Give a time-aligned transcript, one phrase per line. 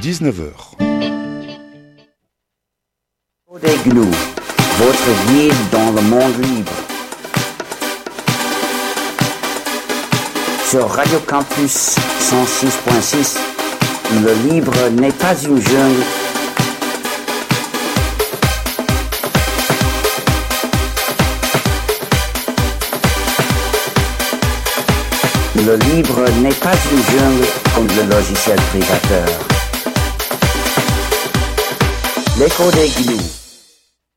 [0.00, 0.52] 19h.
[3.62, 4.10] Des Gnous,
[4.78, 6.72] votre guide dans le monde libre.
[10.68, 13.38] Sur Radio Campus 106.6,
[14.22, 16.02] le libre n'est pas une jungle.
[25.56, 29.55] Le libre n'est pas une jungle comme le logiciel privateur.
[32.38, 33.46] L'écho des Gnous.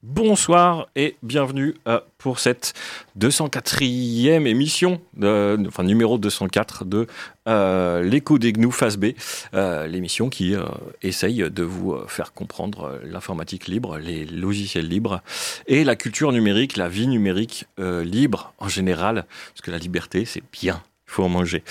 [0.04, 2.73] Bonsoir et bienvenue euh, pour cette
[3.18, 7.08] 204e émission, enfin numéro 204 de
[7.48, 9.12] euh, l'écho des gnous phase B,
[9.54, 10.66] euh, l'émission qui euh,
[11.02, 15.22] essaye de vous euh, faire comprendre euh, l'informatique libre, les logiciels libres
[15.68, 20.26] et la culture numérique, la vie numérique euh, libre en général, parce que la liberté
[20.26, 21.63] c'est bien, il faut en manger.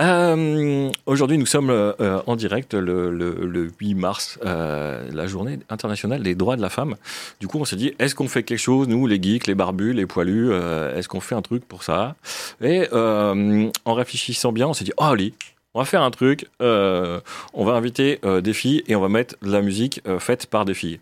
[0.00, 5.58] Euh, Aujourd'hui, nous sommes euh, en direct le, le- le 8 mars, euh, la journée
[5.68, 6.96] internationale des droits de la femme.
[7.40, 9.92] Du coup, on s'est dit, est-ce qu'on fait quelque chose, nous, les geeks, les barbus,
[9.92, 12.14] les poilus, est-ce qu'on fait un truc pour ça?
[12.62, 15.34] Et en réfléchissant bien, on s'est dit, oh, Ali,
[15.74, 19.50] on va faire un truc, on va inviter des filles et on va mettre de
[19.50, 21.00] la musique faite par des filles.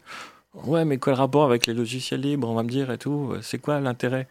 [0.65, 3.35] Ouais, mais quel rapport avec les logiciels libres, on va me dire et tout?
[3.43, 4.27] C'est quoi l'intérêt?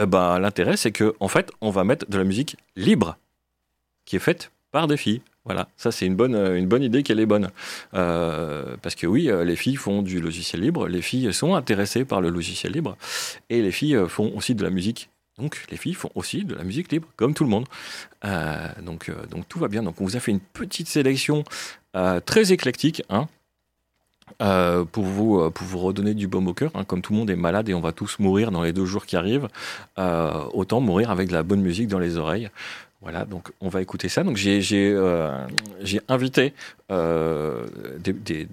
[0.00, 3.16] Eh ben, L'intérêt, c'est que en fait, on va mettre de la musique libre
[4.06, 5.20] qui est faite par des filles.
[5.44, 7.50] Voilà, ça c'est une bonne, euh, une bonne idée qu'elle est bonne.
[7.94, 12.04] Euh, parce que oui, euh, les filles font du logiciel libre, les filles sont intéressées
[12.04, 12.96] par le logiciel libre,
[13.48, 15.08] et les filles font aussi de la musique.
[15.38, 17.66] Donc les filles font aussi de la musique libre, comme tout le monde.
[18.82, 19.82] Donc, donc tout va bien.
[19.82, 21.44] Donc on vous a fait une petite sélection
[22.24, 23.28] très éclectique, hein,
[24.38, 26.70] pour, vous, pour vous redonner du baume au cœur.
[26.74, 26.84] hein.
[26.84, 29.04] Comme tout le monde est malade et on va tous mourir dans les deux jours
[29.04, 29.48] qui arrivent,
[29.98, 32.48] autant mourir avec de la bonne musique dans les oreilles.
[33.08, 34.24] Voilà, donc on va écouter ça.
[34.24, 34.60] Donc j'ai
[34.92, 35.46] euh,
[36.08, 36.52] invité
[36.90, 37.64] euh,
[38.00, 38.48] des, des,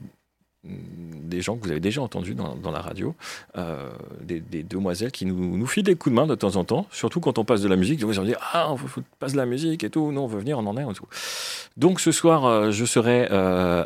[0.64, 3.16] des gens que vous avez déjà entendus dans, dans la radio,
[3.58, 3.90] euh,
[4.22, 6.86] des, des demoiselles qui nous, nous filent des coups de main de temps en temps,
[6.92, 8.00] surtout quand on passe de la musique.
[8.00, 8.78] Ils vont dire Ah, on
[9.20, 10.84] passe de la musique et tout, non, on veut venir, on en est.
[10.84, 11.08] Et tout.
[11.76, 13.26] Donc ce soir, euh, je serai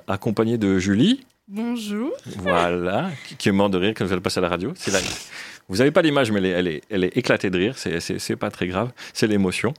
[0.08, 2.12] accompagné de Julie, Bonjour.
[2.40, 4.74] voilà, qui, qui est mort de rire quand elle passe à la radio.
[4.76, 5.00] C'est la-
[5.70, 7.78] Vous n'avez pas l'image, mais elle est, elle, est, elle est éclatée de rire.
[7.78, 8.92] C'est- pas très grave.
[9.14, 9.74] C'est l'émotion.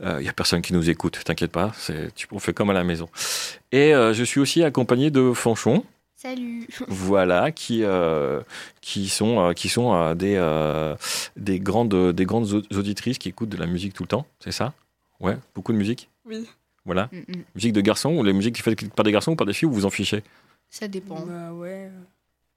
[0.00, 1.72] Il n'y a personne qui nous écoute, t'inquiète pas.
[2.14, 3.08] Tu, on fait comme à la maison.
[3.72, 6.68] Et euh, je suis aussi accompagné de Fanchon, Salut.
[6.88, 8.40] voilà, qui, euh,
[8.80, 10.94] qui sont, euh, qui sont euh, des, euh,
[11.36, 14.26] des, grandes, des grandes au- auditrices qui écoutent de la musique tout le temps.
[14.38, 14.72] C'est ça?
[15.18, 16.08] Ouais, beaucoup de musique?
[16.24, 16.46] Oui.
[16.84, 17.08] Voilà.
[17.12, 19.68] Mm, Musique de garçons ou les musiques faites par des garçons ou par des filles
[19.68, 20.22] ou vous en fichez?
[20.70, 21.20] Ça dépend.
[21.26, 22.00] Bah ouais, euh,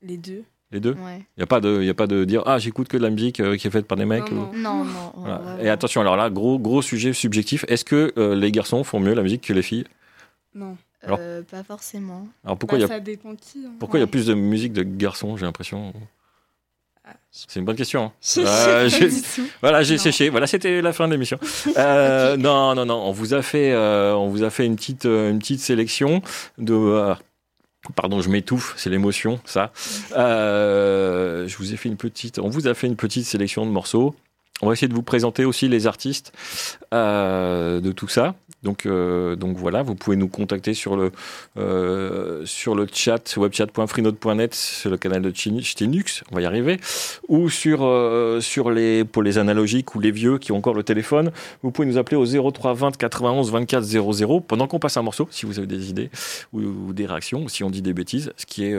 [0.01, 0.43] les deux.
[0.71, 1.19] Les deux Ouais.
[1.37, 3.09] Il n'y a, pas de- y a pas de dire Ah, j'écoute que de la
[3.11, 4.31] musique euh, qui est faite par des mecs.
[4.31, 4.83] Non, ou- non.
[4.83, 5.11] Non, non.
[5.15, 5.37] Voilà.
[5.37, 5.59] vraiment.
[5.63, 7.65] Et attention, alors là, gros, gros sujet subjectif.
[7.67, 9.85] Est-ce que euh, les garçons font mieux la musique que les filles?
[10.55, 10.75] Non.
[11.03, 12.27] alors- Euh, pas forcément.
[12.43, 13.59] Alors pourquoi il Bah, y a, ça dépend qui.
[13.65, 13.71] hein.
[13.79, 15.93] pourquoi il y a plus de musique de garçons, j'ai l'impression?
[17.07, 18.05] Ah, C'est une bonne question.
[18.05, 18.11] hein.
[18.39, 18.89] Euh.
[19.61, 20.29] Voilà, j'ai séché.
[20.29, 21.37] Voilà, c'était la fin de l'émission.
[21.77, 22.95] Euh, Non, non, non.
[23.05, 26.23] On vous a fait, euh, on vous a fait une petite, une petite sélection
[26.57, 27.13] de.
[27.93, 29.71] Pardon, je m'étouffe, c'est l'émotion, ça.
[30.15, 33.71] Euh, je vous ai fait une petite, on vous a fait une petite sélection de
[33.71, 34.15] morceaux.
[34.61, 36.31] On va essayer de vous présenter aussi les artistes
[36.93, 38.35] euh, de tout ça.
[38.65, 41.11] Donc, euh, donc voilà, vous pouvez nous contacter sur le,
[41.57, 42.43] euh,
[42.91, 46.79] chat webchat.freenode.net, sur le canal de Ch'tinux, on va y arriver,
[47.27, 51.31] ou euh, sur les, pour les analogiques ou les vieux qui ont encore le téléphone,
[51.61, 55.27] vous pouvez nous appeler au 03 20 91 24 00 pendant qu'on passe un morceau,
[55.29, 56.09] si vous avez des idées
[56.51, 58.75] ou, ou des réactions, ou si on dit des bêtises, ce qui est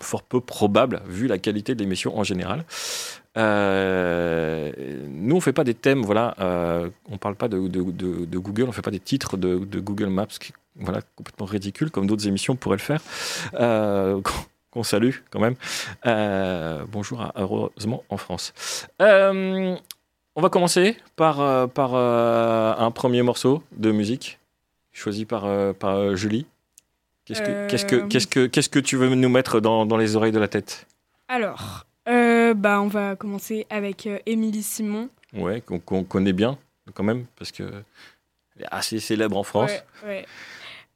[0.00, 2.64] fort peu probable vu la qualité de l'émission en général.
[3.36, 4.72] Euh,
[5.08, 8.82] nous, on fait pas des thèmes, voilà, euh, on parle pas de, Google, on fait
[8.82, 12.82] pas des titres de, Google Maps, qui, voilà, complètement ridicule, comme d'autres émissions pourraient le
[12.82, 13.00] faire,
[13.54, 14.20] euh,
[14.70, 15.56] qu'on- salue quand même.
[16.06, 18.52] Euh, bonjour Heureusement en France.
[19.00, 24.38] On va commencer par, par un premier morceau de musique,
[24.92, 26.46] choisi par, par Julie.
[27.24, 30.16] Qu'est-ce que, qu'est-ce, que, qu'est-ce, que, qu'est-ce que tu veux nous mettre dans, dans les
[30.16, 30.86] oreilles de la tête?
[31.28, 31.84] Alors,
[32.50, 35.08] euh, bah, on va commencer avec euh, Émilie Simon.
[35.32, 36.58] Ouais, qu'on, connaît bien
[36.94, 37.64] quand même, parce que
[38.70, 39.70] assez célèbre en France.
[40.04, 40.26] Ouais, ouais.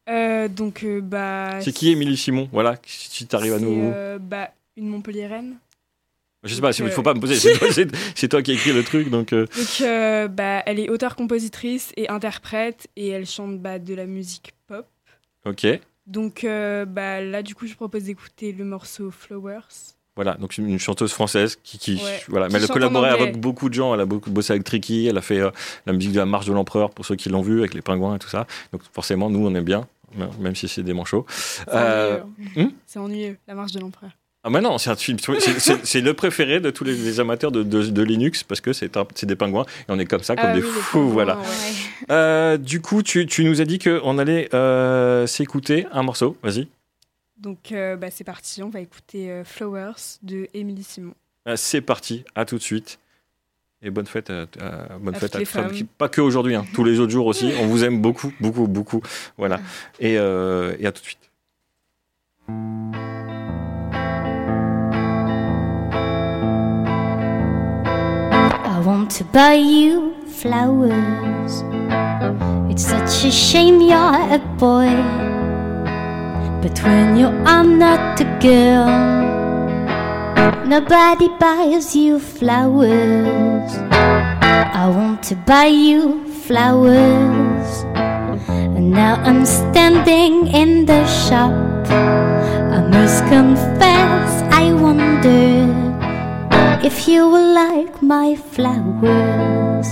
[0.09, 1.61] Euh, donc, euh, bah.
[1.61, 2.49] C'est qui Émilie Simon?
[2.53, 3.93] Voilà, si tu arrives à nous.
[4.21, 5.57] bah, une Montpelliéraine.
[6.43, 7.37] Je sais pas, il donc, faut pas me poser.
[7.39, 9.31] C'est toi, toi qui as écrit le truc, donc.
[9.31, 9.83] Donc,
[10.31, 14.87] bah, elle est auteure-compositrice et interprète et elle chante bah, de la musique pop.
[15.47, 15.67] ok.
[16.07, 19.94] Donc, bah, là, du coup, je propose d'écouter le morceau Flowers.
[20.17, 23.41] Voilà, donc une chanteuse française qui, qui Ouais, voilà, qui mais elle a collaboré avec
[23.41, 23.95] beaucoup de gens.
[23.95, 25.51] Elle a beaucoup bossé avec Tricky, elle a fait euh,
[25.87, 28.15] la musique de la Marche de l'Empereur pour ceux qui l'ont vu avec les pingouins
[28.15, 28.47] et tout ça.
[28.73, 29.87] Donc forcément, nous on aime bien.
[30.39, 31.27] Même si c'est des manchots.
[31.29, 32.21] C'est Euh,
[32.55, 32.69] ennuyeux.
[32.69, 34.11] hmm C'est ennuyeux, la marche de l'empereur.
[34.45, 35.19] Ah bah non, c'est un film.
[35.19, 38.93] c'est- le préféré de tous les, les amateurs de, de- de Linux parce que c'est
[39.25, 41.09] des pingouins et on est comme ça, comme Ah des oui, fous.
[41.09, 41.39] Voilà.
[41.39, 41.45] ouais.
[42.11, 46.37] Euh, du coup, tu, tu nous as dit qu'on allait euh, s'écouter un morceau.
[46.45, 46.69] Vas-y.
[47.45, 51.13] Donc euh, bah, c'est parti, on va écouter euh, Flowers de Émilie Simon.
[51.47, 52.25] Euh, C'est parti.
[52.35, 52.99] À tout de suite.
[53.83, 55.71] Et bonne fête à, à- bonne À fête toutes à femmes.
[55.99, 57.53] Pas que aujourd'hui, hein, tous les autres jours aussi.
[57.61, 59.03] On vous aime beaucoup, beaucoup, beaucoup.
[59.37, 59.61] Voilà.
[60.01, 61.31] Et, euh, et à tout de suite.
[68.67, 71.63] I want to buy you flowers.
[72.71, 74.89] It's such a shame you're a boy.
[76.65, 78.89] But when you are not a girl,
[80.65, 83.71] nobody buys you flowers.
[83.93, 87.85] I want to buy you flowers.
[88.49, 91.53] And now I'm standing in the shop.
[91.91, 95.69] I must confess, I wonder
[96.83, 99.89] if you will like my flowers.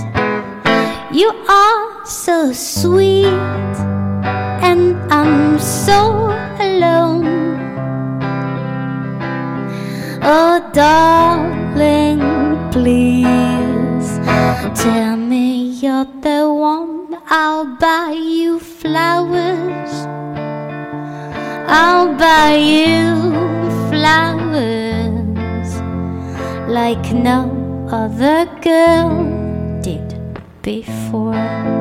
[1.13, 3.29] You are so sweet,
[5.15, 5.99] I'm so
[6.59, 7.59] alone.
[10.23, 12.21] Oh, darling,
[12.71, 14.09] please
[14.73, 17.15] tell me you're the one.
[17.27, 19.93] I'll buy you flowers.
[21.67, 23.13] I'll buy you
[23.91, 25.69] flowers
[26.67, 27.39] like no
[27.91, 29.11] other girl
[29.83, 30.07] did
[30.63, 31.72] before.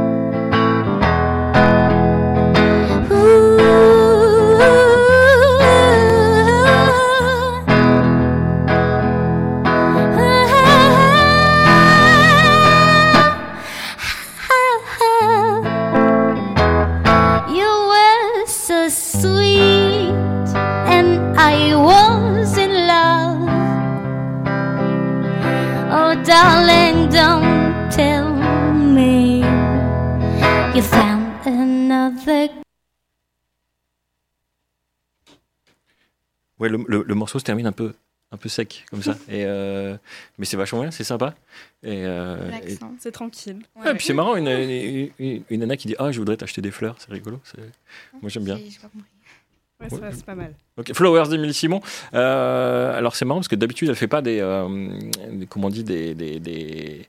[36.62, 37.92] Ouais, le, le- le morceau se termine un peu,
[38.30, 39.12] un peu sec comme ça.
[39.28, 39.96] Et, euh,
[40.38, 41.34] mais c'est vachement bien, c'est sympa.
[41.82, 42.76] Et, euh, et-.
[43.00, 43.58] C'est tranquille.
[43.76, 46.36] Ouais, et puis c'est marrant, une, une, une- une nana qui dit Ah, je voudrais
[46.36, 47.40] t'acheter des fleurs, c'est rigolo.
[48.22, 48.56] Moi j'aime bien.
[49.90, 50.54] Ouais, c'est pas mal.
[50.94, 51.80] Flowers d'Émilie Simon.
[52.14, 54.88] Euh, alors c'est marrant parce que d'habitude elle fait pas des, euh,
[55.30, 57.06] des- comment on dit des, des, des,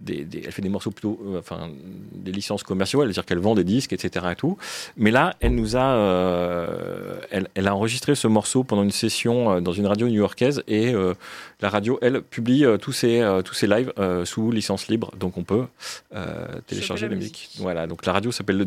[0.00, 1.68] des- des- elle fait des morceaux plutôt, euh, enfin
[2.14, 4.26] des licences commerciales, c'est-à-dire qu'elle vend des disques, etc.
[4.32, 4.56] Et tout.
[4.96, 9.52] Mais là, elle nous a, euh, elle, elle a enregistré ce morceau pendant une session
[9.52, 11.14] euh, dans une radio new-yorkaise et euh,
[11.60, 15.12] la radio, elle publie euh, tous ses euh, tous ses lives euh, sous licence libre,
[15.18, 15.66] donc on peut
[16.14, 17.48] euh, télécharger la musique.
[17.50, 17.62] musique.
[17.62, 18.66] Voilà, donc la radio s'appelle le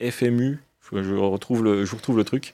[0.00, 0.58] WFMU.
[0.92, 2.52] Je retrouve le, je retrouve le truc.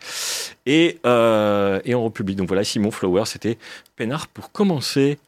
[0.66, 2.34] Et, euh, et on republie.
[2.36, 3.58] Donc voilà, Simon Flower, c'était
[3.96, 5.18] peinard pour commencer.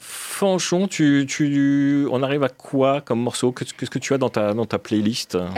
[0.00, 3.50] Fanchon, tu, tu, on arrive à quoi comme morceau?
[3.50, 5.36] Qu'est-ce que tu as dans ta, dans ta playlist?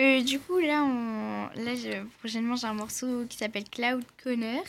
[0.00, 1.46] Euh, du coup, là, on...
[1.62, 4.62] là je- prochainement, j'ai un morceau qui s'appelle Cloud Connor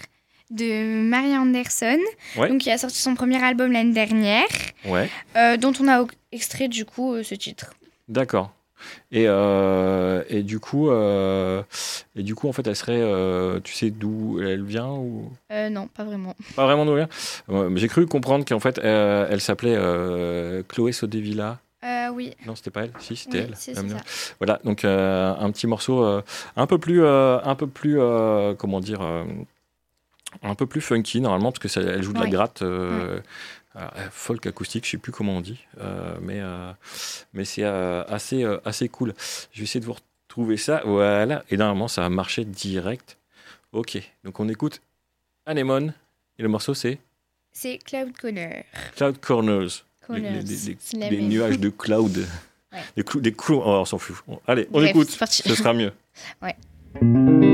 [0.52, 1.98] de Marie Anderson,
[2.38, 2.50] Ouais.
[2.50, 4.46] donc qui a sorti son premier album l'année dernière,
[4.86, 7.74] Ouais, euh, dont on a extrait du coup ce titre.
[8.08, 8.52] d'accord.
[9.12, 11.64] Et, euh, et du coup, euh,
[12.16, 15.32] et du coup, en fait, elle serait, euh, tu sais d'où elle vient ou?
[15.52, 16.36] Euh, non, pas vraiment.
[16.56, 17.08] pas vraiment d'où elle
[17.48, 17.70] vient?
[17.76, 21.60] J'ai cru comprendre qu'en fait, euh, elle s'appelait euh, Chloé Sodevilla.
[21.84, 22.92] Euh, oui, Non, c'était pas elle.
[23.00, 23.90] Si, c'était oui, elle.
[23.90, 23.98] ça.
[24.40, 26.04] Voilà, donc un petit morceau
[26.56, 27.98] un peu plus, un peu plus,
[28.58, 29.02] comment dire,
[30.44, 33.20] un peu plus funky normalement parce que ça, elle joue de la gratte, euh,
[33.80, 36.72] alors, euh, folk acoustique, je sais plus comment on dit, euh, mais euh,
[37.34, 39.14] mais c'est assez assez cool.
[39.52, 39.96] Je vais essayer de vous
[40.28, 43.18] retrouver ça, voilà, et normalement ça a marché direct.
[43.72, 44.82] Ok, donc on écoute
[45.46, 45.94] Anemone
[46.38, 47.00] et le morceau c'est?
[47.52, 48.64] C'est Cloud Connor.
[48.96, 49.68] Cloud Corners.
[50.10, 52.26] Les- Connors, les- nuages de cloud.
[52.72, 52.80] Ouais.
[52.96, 53.62] Des, clous, des clous.
[53.64, 54.18] Oh, on s'en fout.
[54.48, 55.10] Allez, on Bref, écoute.
[55.10, 55.92] Ce sera mieux.
[56.42, 57.49] Cloud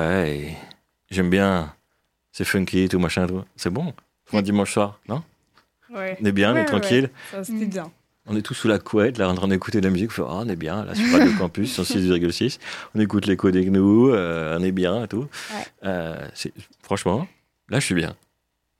[0.00, 0.56] Ouais,
[1.10, 1.72] j'aime bien.
[2.32, 3.42] C'est funky, tout machin, tout.
[3.56, 3.92] C'est bon?
[4.24, 5.22] Pour un dimanche soir, non?
[5.92, 6.16] Ouais.
[6.20, 7.10] On est bien, on est ouais, tranquille.
[7.32, 7.70] Ça, c'était Mm.
[7.70, 7.90] bien.
[8.26, 10.10] On est tous sous la couette, là, en train d'écouter de la musique.
[10.10, 12.58] On fait, on est bien, là, sur Radio Campus, sur 6,6.
[12.94, 15.26] On écoute l'écho des gnous, euh, on est bien et tout.
[15.52, 15.64] Ouais.
[15.84, 16.28] Euh,
[16.82, 17.26] franchement,
[17.68, 18.14] là, je suis bien.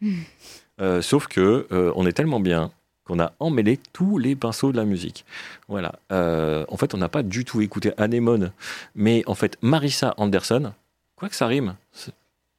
[0.00, 0.20] Mm.
[0.80, 2.70] Euh, sauf que euh, on est tellement bien
[3.04, 5.24] qu'on a emmêlé tous les pinceaux de la musique.
[5.68, 5.92] Voilà.
[6.12, 8.52] Euh, en fait, on n'a pas du tout écouté Anémone,
[8.94, 10.72] mais en fait, Marissa Anderson,
[11.20, 11.76] quoi que ça rime,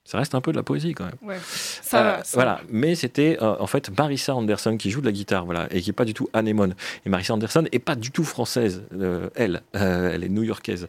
[0.03, 1.17] ça reste un peu de la poésie quand même.
[1.21, 1.37] Ouais.
[1.43, 2.23] Ça Euh, va.
[2.23, 2.61] ça voilà, va.
[2.69, 5.89] mais c'était euh, en fait Marissa Anderson qui joue de la guitare, voilà, et qui
[5.89, 6.75] est pas du tout anémone.
[7.05, 10.87] Et Marissa Anderson est pas du tout française, euh, elle, elle est new-yorkaise.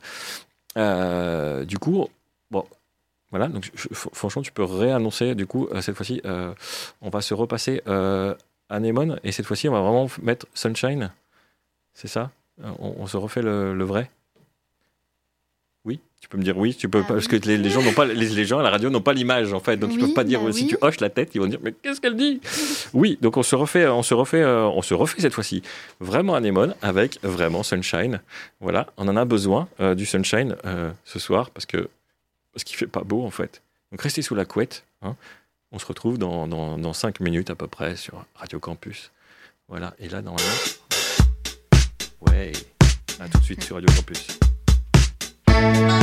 [1.66, 2.08] Du coup,
[2.50, 2.64] bon,
[3.30, 3.48] voilà.
[3.48, 5.34] Donc, je- franchement, tu peux réannoncer.
[5.34, 6.22] Du coup, cette fois-ci,
[7.00, 7.82] on va se repasser
[8.68, 11.10] anémone, et cette fois-ci, on va vraiment mettre Sunshine.
[11.94, 12.30] C'est ça?
[12.62, 14.10] On, on se refait le, le vrai?
[15.84, 17.82] Oui, tu peux me dire oui, tu peux Ah pas, parce que les, les gens
[17.82, 19.96] n'ont pas les, les gens à la radio n'ont pas l'image en fait, donc ils
[19.96, 20.68] Oui, peuvent pas dire bah si oui.
[20.68, 22.40] tu hoches la tête, ils vont dire mais qu'est-ce qu'elle dit?
[22.94, 25.62] Oui, donc on se refait, on se refait, euh, on se refait cette fois-ci
[25.98, 28.20] vraiment anémone avec vraiment sunshine.
[28.60, 31.88] Voilà, on en a besoin euh, du sunshine euh, ce soir parce que
[32.52, 33.62] parce qu'il fait pas beau en fait.
[33.90, 34.84] Donc restez sous la couette.
[35.02, 35.16] hein.
[35.72, 39.10] On se retrouve dans, dans, dans 5 minutes à peu près sur Radio Campus.
[39.68, 40.48] Voilà, et là normalement,
[42.28, 42.52] ouais,
[43.18, 44.38] à tout de suite sur Radio Campus.
[45.54, 46.01] If you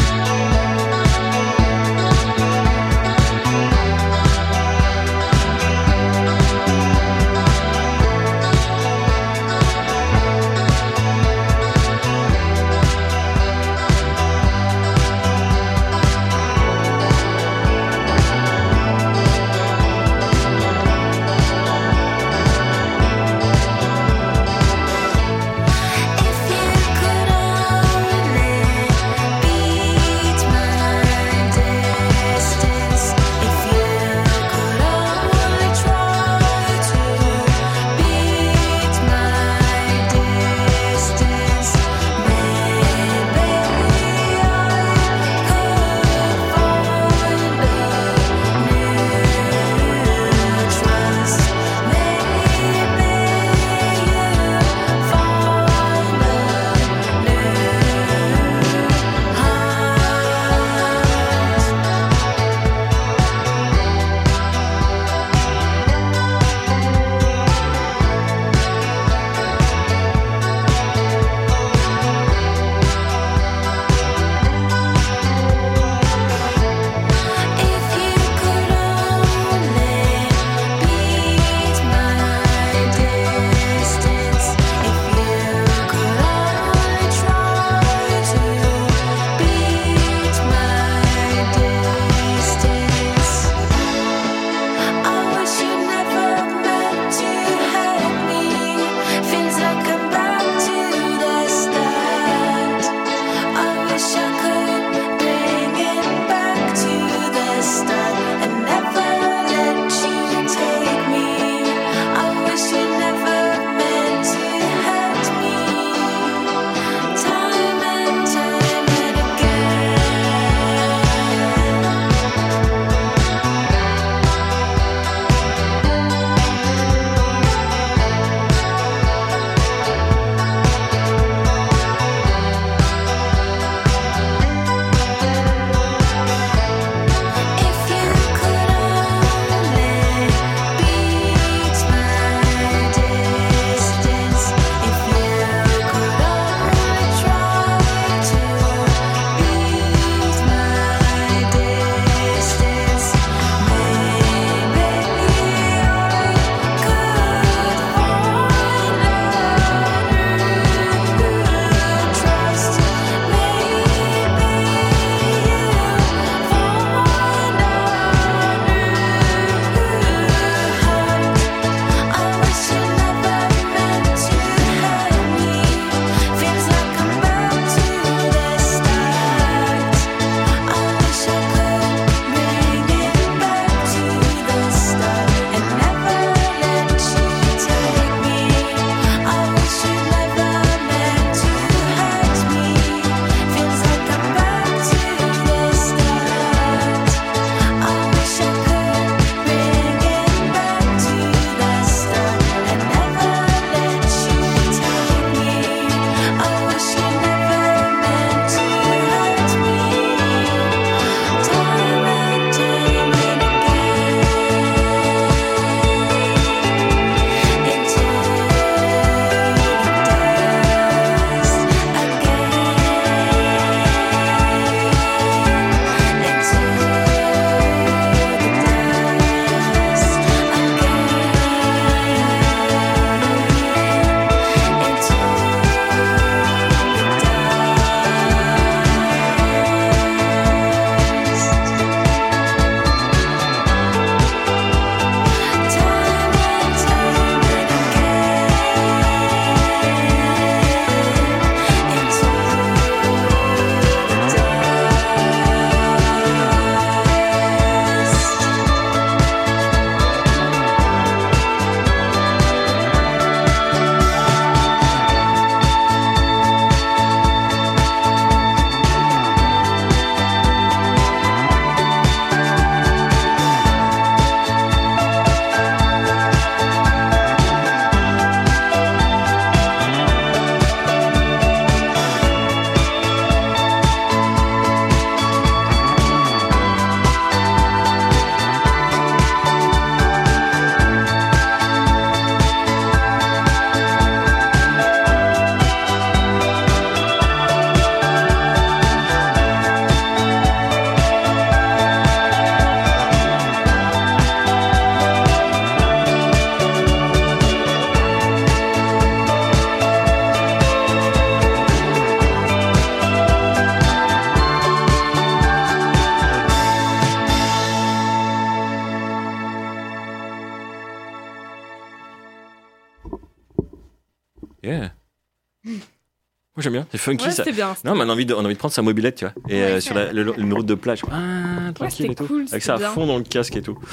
[326.70, 327.44] j'aime bien, c'est funky Ouais, ça.
[327.52, 327.76] bien.
[327.84, 329.34] Non, mais on a envie de, on a envie de prendre sa mobilette, tu vois.
[329.50, 331.02] Et Ouais, euh, sur la, le, une route de plage.
[331.12, 332.26] Ah, tranquille et tout.
[332.28, 333.78] cool, Avec ça à fond dans le casque et tout.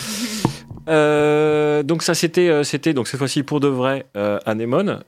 [0.89, 5.03] Euh, donc ça c'était euh, c'était donc cette fois-ci pour de vrai euh, Anémone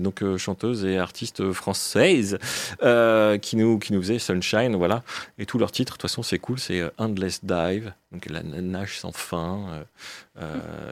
[0.00, 2.38] donc chanteuse et artiste française
[3.42, 5.02] qui nous qui nous faisait Sunshine voilà
[5.38, 9.00] et tous leurs titres de toute façon c'est cool c'est Endless Dive donc la nage
[9.00, 9.82] sans fin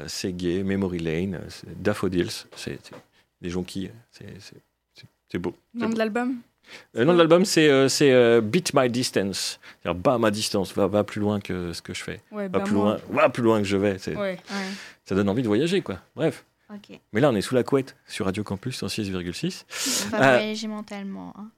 [0.09, 1.38] c'est gay Memory Lane
[1.76, 2.96] Daffodils c'est c'est
[3.42, 4.26] des jonquilles c'est
[5.31, 5.93] c'est- beau Nom beau.
[5.95, 6.37] de l'album
[6.95, 9.61] le nom de l'album, c'est euh, c'est, euh, Beat My Distance.
[9.83, 12.21] C'est-à-dire, bas ma distance, va, va plus loin que ce que je fais.
[12.33, 12.99] Ouais, Va bah plus, moi.
[13.09, 13.97] loin, va plus loin que je vais.
[14.17, 14.37] Ouais.
[15.05, 16.01] Ça donne envie de voyager, quoi.
[16.17, 16.45] Bref.
[17.12, 19.65] Mais là, on est sous la couette sur Radio Campus 106,6.
[20.12, 21.33] On va Euh, voyager mentalement.
[21.39, 21.51] hein.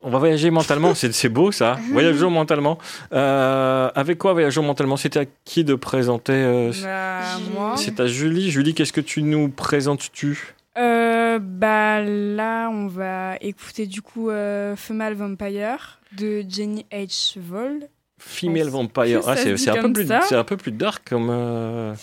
[0.00, 1.78] On va voyager mentalement, c'est c'est beau ça.
[1.92, 2.76] Voyageons mentalement.
[3.12, 4.96] Euh, avec quoi voyageons mentalement?
[4.96, 7.20] C'était à qui de présenter euh, Bah,
[7.54, 7.74] moi.
[7.76, 8.50] C'est à Julie.
[8.50, 10.54] Julie, qu'est-ce que tu nous présentes-tu?
[10.78, 17.38] Euh, bah là, on va écouter du coup euh, Female Vampire de Jenny H.
[17.38, 17.88] Vold.
[18.18, 19.20] Female Vampire.
[19.26, 20.20] Ah, c'est un, peu comme plus- ça.
[20.22, 21.28] c'est un peu plus dark comme.
[21.30, 21.94] euh,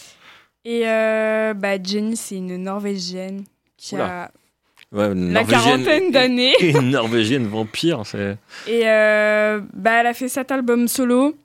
[0.65, 0.83] Et
[1.53, 3.43] bah, Jenny, c'est une Norvégienne
[3.77, 4.23] qui Oula.
[4.23, 4.31] a
[4.91, 6.53] ouais, une la quarantaine d'années.
[6.61, 8.01] Une Norvégienne vampire.
[8.05, 8.37] C'est.
[8.67, 11.35] Et bah, elle a fait cet album solo.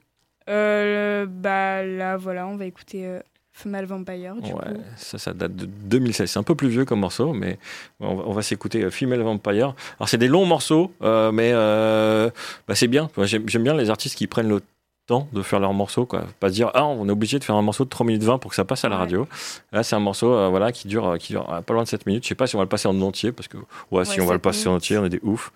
[0.49, 3.19] Euh, bah là, voilà, on va écouter
[3.59, 4.35] Female Vampire.
[4.37, 4.81] Du Ouais, coup.
[4.97, 6.31] ça, ça date de 2016.
[6.31, 7.59] C'est un peu plus vieux comme morceau, mais
[7.99, 9.75] on va, s'écouter euh, Female Vampire.
[9.99, 12.31] Alors, c'est des longs morceaux, euh, mais euh,
[12.69, 13.11] bah, c'est bien.
[13.25, 14.63] J'aime bien les artistes qui prennent le
[15.09, 16.07] temps de faire leurs morceaux.
[16.07, 16.25] Quoi.
[16.39, 18.39] Pas se dire, ah, on est obligé de faire un morceau de 3 minutes 20
[18.39, 19.01] pour que ça passe à la Ouais.
[19.03, 19.27] radio.
[19.73, 22.23] Là, c'est un morceau euh, voilà, qui dure, qui dure pas loin de 7 minutes.
[22.25, 23.57] Je sais pas si on va le passer en entier, parce que
[23.91, 25.51] ouais, si on va le passer en entier, on est des ouf.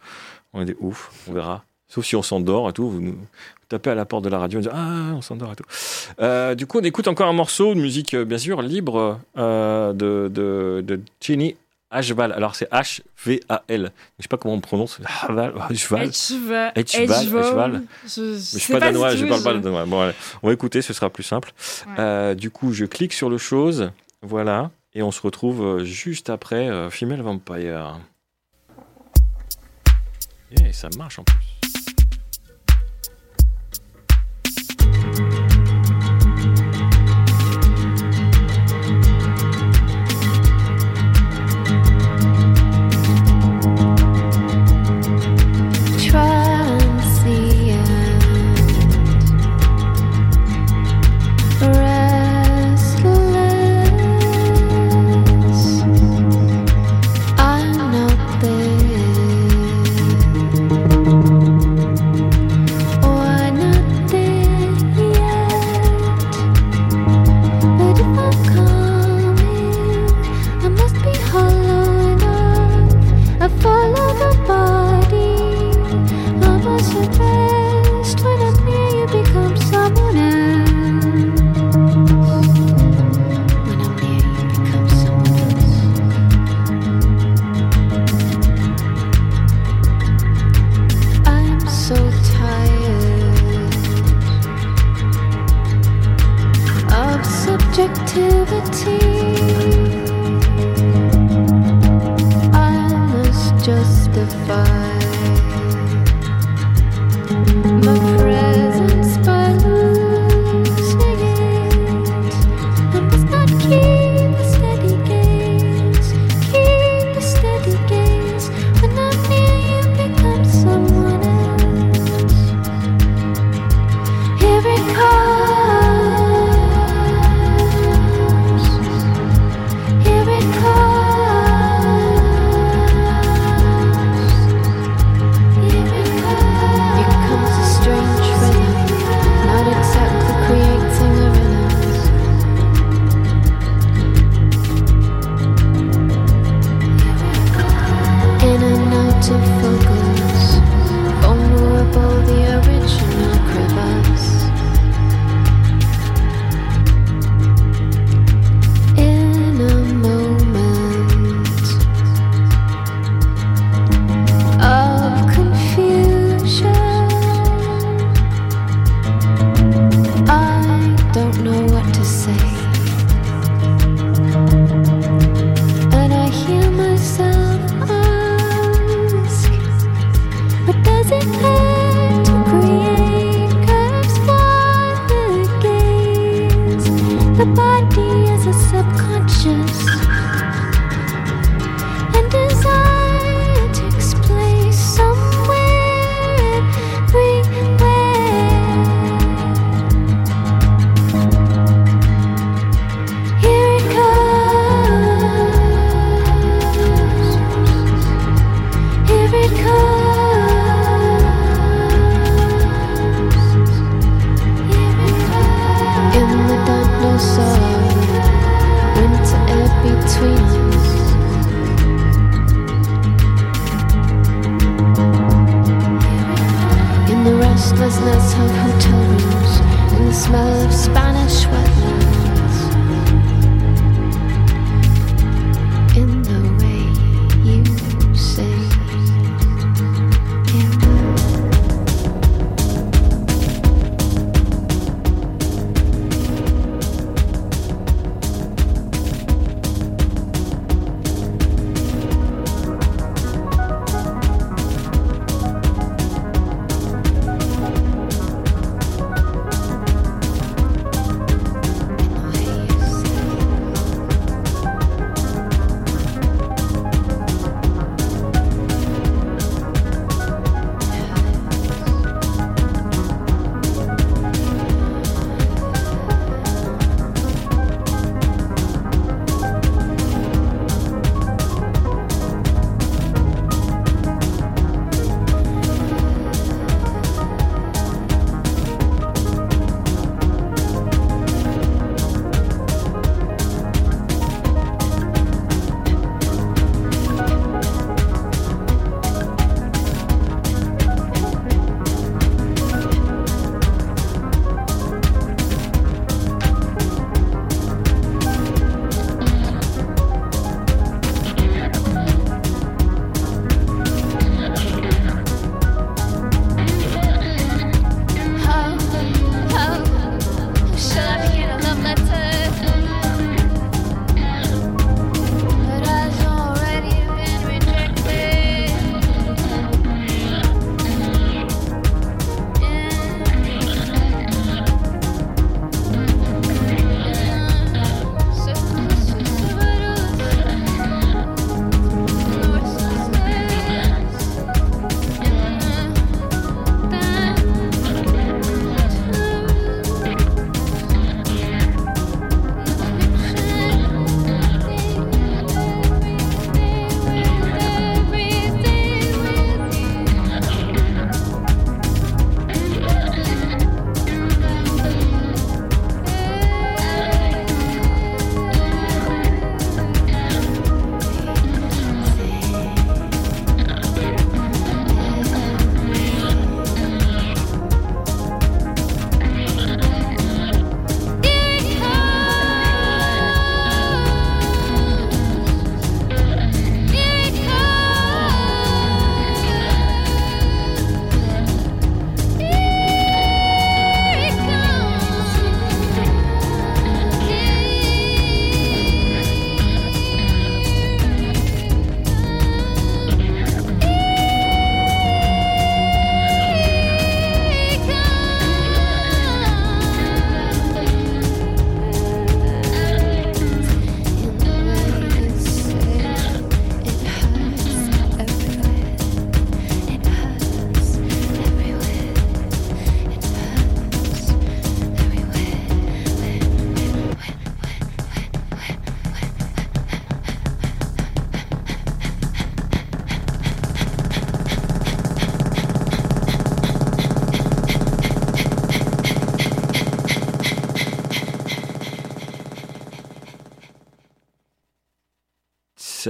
[0.55, 1.65] On est des ouf, on verra.
[1.93, 3.19] Sauf si on s'endort et tout, vous nous
[3.69, 5.65] tapez à la porte de la radio et dites Ah, on s'endort et tout.
[6.21, 9.93] Euh, du coup, on écoute encore un morceau de musique, euh, bien sûr, libre euh,
[9.93, 11.55] de, de, de Jenny
[11.91, 12.33] Ashval.
[12.33, 13.93] Alors, c'est H-V-A-L.
[14.19, 15.01] Je sais pas comment on prononce.
[15.01, 16.09] H-Val, H-Vol.
[16.09, 17.83] H-Val.
[18.07, 19.85] Je, suis pas danois, je parle pas danois.
[19.85, 21.53] Bon, allez, on va écouter, ce sera plus simple.
[21.89, 21.93] Ouais.
[21.99, 23.91] Euh, du coup, je clique sur le chose.
[24.23, 24.71] Voilà.
[24.95, 27.99] Et on se retrouve juste après Female Vampire.
[30.59, 31.62] Et ça marche en plus.
[35.13, 35.52] Bye.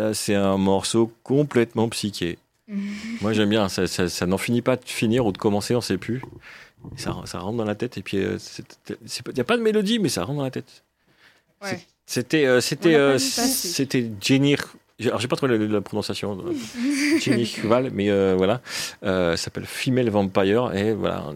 [0.08, 2.38] Ça, c'est un morceau complètement psyché.
[3.20, 3.68] Moi, j'aime bien.
[3.68, 6.22] Ça, ça- ça n'en finit pas de finir ou de commencer, on sait plus.
[6.96, 8.38] Ça, ça rentre dans la tête et puis il
[9.34, 10.82] n'y a pas de mélodie, mais ça rentre dans la tête.
[11.62, 11.80] Ouais.
[12.06, 14.56] C'était, euh, c'était, euh, c'était Jenny.
[15.00, 16.34] Alors, j'ai pas trouvé la, la prononciation.
[16.34, 16.52] de-
[17.20, 18.60] Jenny Val, mais euh, voilà.
[19.04, 21.32] Euh, ça s'appelle Female Vampire et voilà.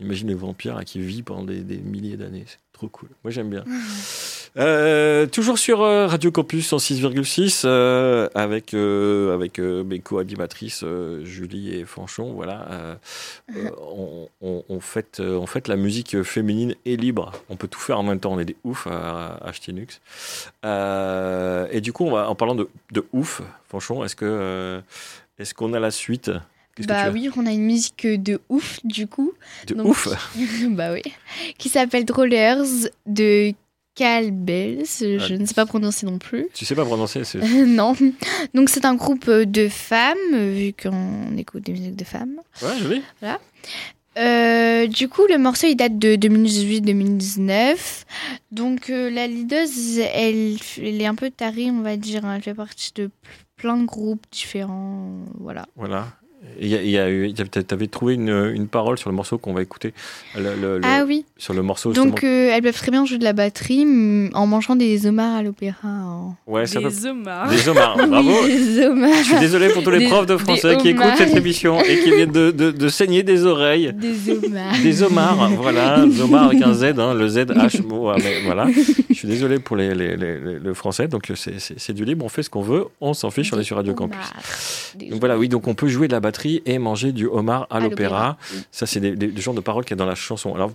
[0.00, 2.44] imagine le vampire là, qui vit pendant des, des milliers d'années.
[2.46, 3.08] C'est trop cool.
[3.24, 3.64] Moi, j'aime bien.
[4.56, 10.84] Euh, toujours sur euh, Radio Campus en 6,6 euh, avec euh, avec mes co-animatrices
[11.24, 12.32] Julie et Fanchon.
[12.34, 12.98] Voilà,
[13.96, 17.32] on, on, on fête on fête la musique féminine et libre.
[17.48, 18.32] On peut tout faire en même temps.
[18.32, 20.00] On est des ouf à, à Htnux.
[20.62, 24.80] Et du coup, on va, en parlant de, de ouf, Fanchon, est-ce que
[25.38, 26.30] est-ce qu'on a la suite?
[26.88, 29.32] Bah oui, on a une musique de ouf du coup.
[29.68, 30.08] de donc- ouf?
[30.70, 31.02] Bah oui.
[31.56, 33.52] Qui s'appelle Drollers de
[33.94, 34.84] Cal Bells.
[35.00, 36.48] Je Ah, ne sais pas prononcer non plus.
[36.54, 37.94] Tu sais pas prononcer c'est- non.
[38.54, 42.40] Donc c'est un groupe de femmes, euh, vu qu'on écoute des musiques de femmes.
[42.62, 43.02] Ouais, joli.
[44.16, 48.04] Euh, du coup, le morceau il date de 2018-2019.
[48.52, 52.24] Donc euh, la leaduse, elle, elle est un peu tarée, on va dire.
[52.24, 52.34] hein.
[52.36, 53.10] Elle fait partie de
[53.56, 55.24] plein de groupes différents.
[55.40, 55.66] Voilà.
[55.76, 56.08] Voilà.
[56.60, 59.52] Il y a- y a eu- t'avais trouvé une, une parole sur le morceau qu'on
[59.54, 59.92] va écouter.
[60.36, 61.24] Le- le- le- Ah oui.
[61.36, 61.92] Sur le morceau.
[61.92, 65.36] Donc euh, elles peuvent très bien jouer de la batterie mm, en mangeant des homards
[65.36, 65.76] à l'opéra.
[65.88, 66.34] hein.
[66.46, 67.48] ouais, ça peut- Des homards.
[67.50, 67.96] Des homards.
[68.08, 68.30] Bravo.
[68.44, 69.10] Oui, des homards.
[69.18, 71.80] Je suis désolé pour tous les Des- profs de des français qui écoutent cette émission
[71.82, 73.92] et qui viennent de, de- de saigner des oreilles.
[73.94, 74.74] Des homards.
[74.82, 78.66] Des homards, voilà, homards avec un Z, hein, le Z H, bon, ouais, mais voilà.
[79.08, 82.24] Je suis désolé pour les, les- les- les- le français, donc c'est- c'est du libre,
[82.24, 84.18] on fait ce qu'on veut, on s'en fiche, on est sur Radio Campus.
[84.96, 86.33] Des Donc voilà, oui, donc on peut jouer de la batterie
[86.66, 88.36] et manger du homard à, À l'opéra.
[88.70, 90.54] Ça, c'est des, des, des genres de paroles qu'il y a dans la chanson.
[90.54, 90.72] Alors,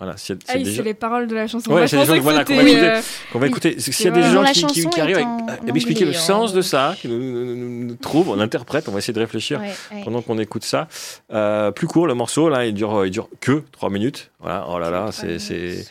[0.00, 1.72] voilà, Ah c'est gens- les paroles de la chanson.
[1.72, 2.80] Ouais, c'est les gens- voilà, qu'on va écouter.
[2.88, 3.00] euh,
[3.32, 3.80] qu'on va écouter.
[3.80, 6.52] S'il y a des gens qui, qui- chanson qui arrivent à, à m'expliquer le sens
[6.52, 9.18] en- de ça, qui nous, nous- nous- nous trouvent, on interprète, on va essayer de
[9.18, 10.04] réfléchir Ouais, ouais.
[10.04, 10.86] pendant qu'on écoute ça.
[11.32, 14.30] Euh, plus court, le morceau, là, il dure, il dure que 3 minutes.
[14.38, 15.88] Voilà, oh là là, c'est c'est-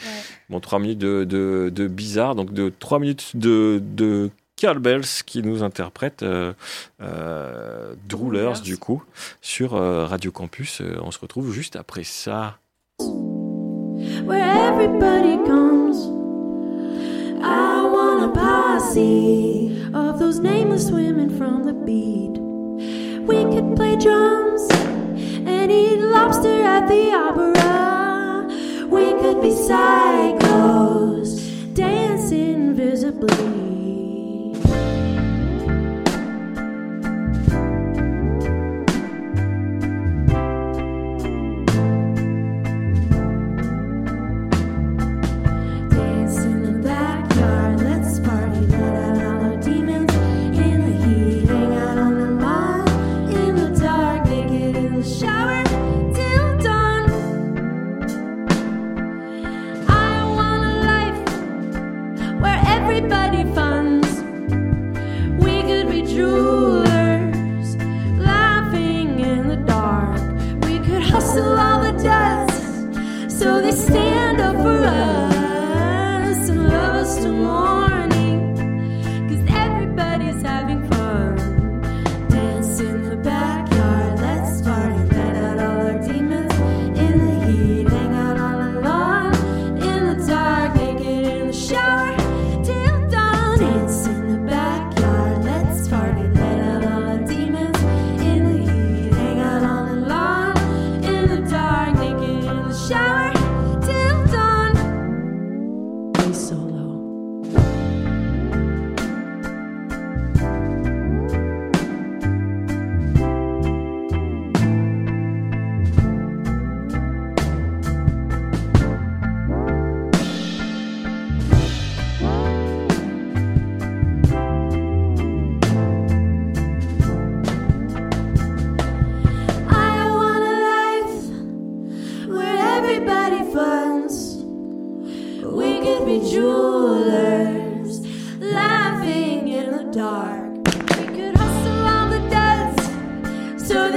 [0.50, 5.24] bon, 3 minutes de, de, de bizarre, donc de 3 minutes de, de Carl Bells
[5.26, 6.52] qui nous interprète euh,
[7.02, 8.62] euh, Droolers, Droolers.
[8.62, 9.04] du coup,
[9.42, 10.82] sur euh, Radio Campus.
[10.82, 12.58] Euh, on se retrouve juste après ça.
[14.26, 15.98] where everybody comes.
[17.42, 18.98] I want a posse
[19.94, 22.38] of those nameless women from the beat.
[23.28, 24.68] We could play drums
[25.46, 28.48] and eat lobster at the opera.
[28.90, 31.40] We could be psychos,
[31.74, 33.57] dance invisibly.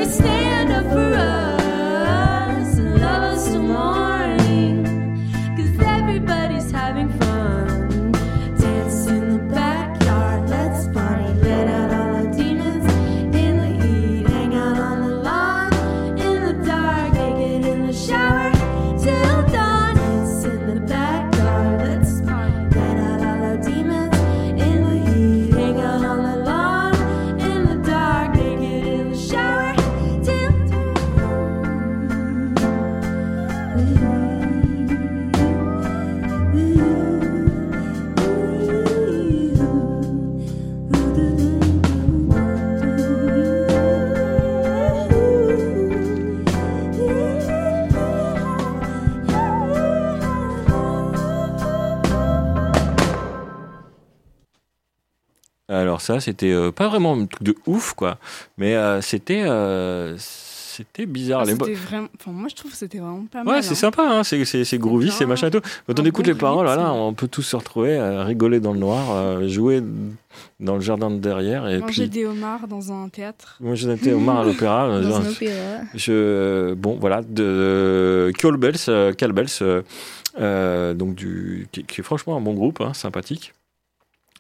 [0.01, 0.50] understand.
[56.15, 56.21] Ça.
[56.21, 58.19] C'était euh, pas vraiment un truc de ouf, quoi.
[58.59, 61.43] Mais euh, c'était euh, c'était bizarre.
[61.43, 62.09] Ah, Les bo- c'était vraiment...
[62.19, 63.63] enfin, moi, je trouve que c'était vraiment pas Ouais, mal.
[63.63, 63.75] c'est hein.
[63.75, 65.61] sympa, hein, c'est, c'est, c'est groovy, c'est machin et tout.
[65.87, 68.73] Quand on écoute bon les paroles, voilà, on peut tous se retrouver, euh, rigoler dans
[68.73, 69.83] le noir, euh, jouer
[70.59, 71.69] dans le jardin de derrière.
[71.69, 73.57] Et Manger puis, des homards dans un théâtre.
[73.61, 74.89] moi, j'étais Omar à l'opéra.
[74.89, 75.81] Dans genre, un opéra.
[75.95, 78.77] je, bon, voilà, de Call Bells,
[80.39, 83.53] euh, donc du, qui, qui est franchement un bon groupe, hein, sympathique.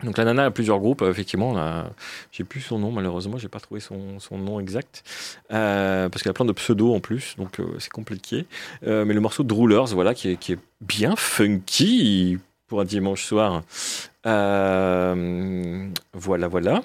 [0.03, 1.57] Donc la nana a plusieurs groupes, euh, effectivement.
[1.59, 1.91] a-
[2.33, 5.03] J'ai plus son nom, malheureusement, j'ai pas trouvé son, son nom exact.
[5.53, 8.47] Euh, parce qu'elle a plein de pseudos en plus, donc euh, c'est compliqué.
[8.87, 12.85] Euh, mais le morceau de Rulers, voilà, qui est, qui est bien funky pour un
[12.85, 13.63] dimanche soir.
[16.15, 16.83] Voilà, voilà.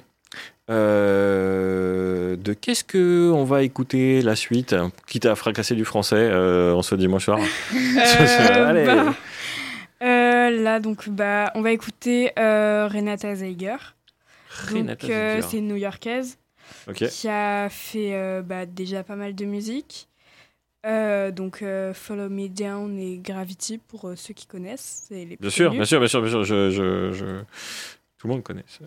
[0.70, 4.76] Euh, de qu'est-ce que on va écouter la suite,
[5.08, 7.40] quitte à fracasser du français euh, en ce dimanche soir?
[7.98, 8.86] Euh, Allez.
[8.86, 9.14] bah,
[10.02, 13.76] euh, là, donc, bah, on va écouter euh, Renata Zeiger.
[14.70, 15.48] Renata euh, Zeiger.
[15.50, 16.38] c'est une New-Yorkaise
[17.08, 20.08] qui a fait euh, bah, déjà pas mal de musique.
[20.86, 25.06] Euh, donc, euh, Follow Me Down et Gravity pour euh, ceux qui connaissent.
[25.08, 26.44] C'est les Bien sûr, bien sûr, bien sûr, bien sûr.
[26.44, 27.42] Je, je, je-
[28.18, 28.66] Tout le monde connaît.
[28.68, 28.86] ça.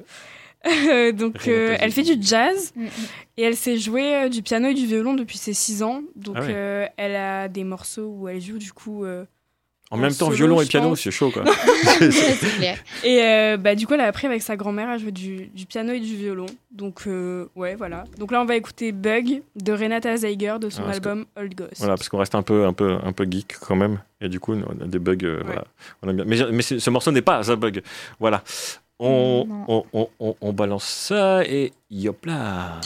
[0.66, 2.88] Euh, donc, euh, elle fait du jazz Mm, mm.
[3.36, 6.02] et elle sait jouer euh, du piano et du violon depuis ses 6 ans.
[6.16, 6.52] Donc, Ah ouais.
[6.54, 9.04] euh, elle a des morceaux où elle joue du coup.
[9.90, 11.44] En En même temps, solo, violon et piano, c'est chaud, quoi.
[11.98, 12.76] c'est clair.
[13.04, 15.64] Et euh, bah, du coup, elle a appris avec sa grand-mère à jouer du, du
[15.64, 16.44] piano et du violon.
[16.70, 18.04] Donc, euh, ouais, voilà.
[18.18, 21.54] Donc là, on va écouter Bug de Renata Zeiger de son Ah, que- album Old
[21.54, 21.78] Ghost.
[21.78, 24.38] Voilà, parce qu'on reste un peu, un peu, un peu geek quand même, et du
[24.40, 25.16] coup, on a des bugs.
[25.24, 25.64] euh, Voilà,
[26.02, 26.24] on aime bien.
[26.26, 27.82] Mais, mais ce morceau n'est pas un bug.
[28.20, 28.42] Voilà,
[28.98, 32.80] on, on, on- on balance ça et yop là.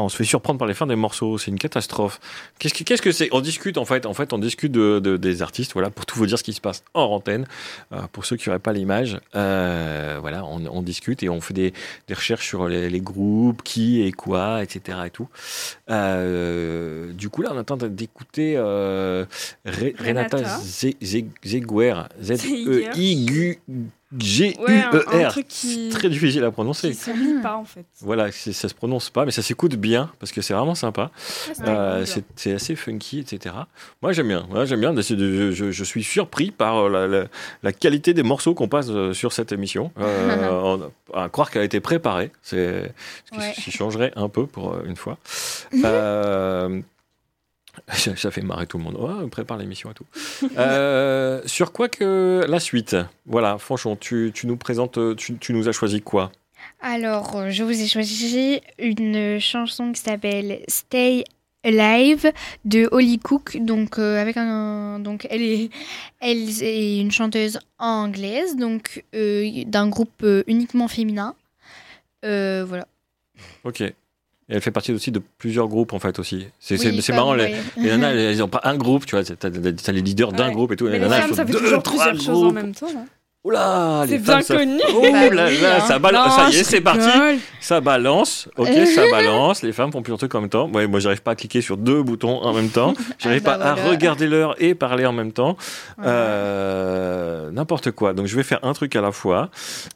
[0.00, 2.20] Ah, on se fait surprendre par les fins des morceaux, c'est une catastrophe.
[2.58, 3.28] Qu'est-ce que c'est?
[3.32, 6.16] On discute en fait, en fait, on discute de, de- des artistes, voilà, pour tout
[6.16, 7.44] vous dire ce qui se passe hors antenne.
[7.92, 11.52] Euh, pour ceux qui n'auraient pas l'image, euh, voilà, on, on discute et on fait
[11.52, 11.74] des,
[12.08, 14.98] des recherches sur les, les groupes, qui et quoi, etc.
[15.04, 15.28] et tout.
[15.90, 19.26] Euh, du coup, là, on attend d'écouter Re-
[19.66, 20.58] Renata Renata.
[20.60, 22.32] Ze- Ze- Zeguer, Z
[24.12, 26.92] I G G U Ouais, E qui, très difficile à prononcer.
[26.94, 27.84] se lit pas en fait.
[28.00, 31.10] Voilà, ça se prononce pas, mais ça s'écoute bien parce que c'est vraiment sympa.
[31.64, 32.04] Euh,
[32.36, 33.54] c'est assez funky, etc.
[34.02, 34.46] Moi, j'aime bien.
[34.50, 34.94] Moi, j'aime bien.
[35.00, 37.26] Je, je- je suis surpris par euh, la, la-
[37.62, 39.92] la qualité des morceaux qu'on passe euh, sur cette émission.
[40.00, 40.50] Euh,
[41.12, 42.92] on- à croire qu'elle a été préparée, c'est
[43.26, 43.54] ce qui, Ouais.
[43.72, 45.18] changerait un peu pour une fois.
[45.84, 46.80] Euh,
[47.88, 48.96] ça ça fait marrer tout le monde.
[48.96, 50.06] Ouais, on prépare l'émission et tout.
[50.58, 52.96] Euh, sur quoi que la suite?
[53.26, 56.32] Voilà, franchement, tu, tu nous présentes, tu, tu nous as choisi quoi?
[56.80, 61.24] Alors, euh, je vous ai choisi une chanson qui s'appelle Stay
[61.62, 62.32] Alive
[62.64, 63.58] de Holly Cook.
[63.60, 65.70] Donc, euh, avec un, donc elle est,
[66.20, 71.34] elle est une chanteuse anglaise, donc euh, d'un groupe uniquement féminin.
[72.22, 72.86] Voilà.
[73.64, 73.82] Ok.
[74.50, 76.46] Et elle fait partie aussi de plusieurs groupes en fait aussi.
[76.58, 77.34] C'est Oui, marrant.
[77.34, 77.54] Les, ouais.
[77.76, 79.24] les nanas, elles n'ont pas un groupe, tu vois.
[79.24, 79.48] T'as
[79.92, 80.54] les leaders d'un Ouais.
[80.54, 80.86] groupe et tout.
[80.86, 82.88] Mais les les nanas, femmes, ça fait deux, toujours trois plusieurs choses en même temps.
[82.96, 83.04] hein.
[83.42, 84.80] Oula, les C'est femmes, bien ça- connu.
[84.94, 85.80] Oh Bah là là, hein.
[85.80, 86.28] ça balance.
[86.28, 87.08] Non, Ça y est, c'est parti.
[87.58, 88.50] Ça balance.
[88.58, 89.62] Ok, ça balance.
[89.62, 90.68] Les femmes font plusieurs trucs en même temps.
[90.70, 92.92] Ouais, moi, j'arrive pas à cliquer sur deux boutons en même temps.
[93.18, 93.90] J'arrive Ah bah pas à voilà.
[93.90, 95.56] regarder l'heure et parler en même temps.
[96.04, 98.12] Euh, N'importe quoi.
[98.12, 99.48] Donc, je vais faire un truc à la fois.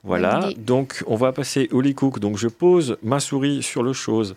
[0.03, 0.49] Voilà.
[0.57, 2.20] Donc, on va passer au Holly Cook.
[2.20, 4.36] Donc, je pose ma souris sur le chose.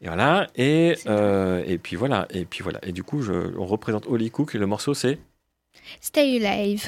[0.00, 0.46] Et voilà.
[0.56, 2.26] Et, euh, et puis voilà.
[2.30, 2.78] Et puis voilà.
[2.84, 5.18] Et du coup, je, on représente Holly Cook et le morceau, c'est.
[6.00, 6.84] Stay Alive.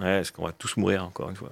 [0.00, 1.50] Ouais, est-ce qu'on va tous mourir encore une fois.